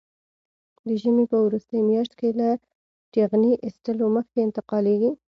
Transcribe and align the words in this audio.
د 0.87 0.89
ژمي 1.01 1.25
په 1.31 1.37
وروستۍ 1.45 1.79
میاشت 1.89 2.13
کې 2.19 2.29
له 2.39 2.49
ټېغنې 3.11 3.53
ایستلو 3.65 4.05
مخکې 4.17 4.39
انتقالېږي. 4.43 5.11